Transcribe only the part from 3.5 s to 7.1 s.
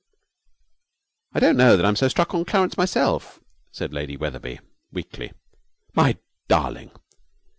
said Lady Wetherby, weakly. 'My darling!'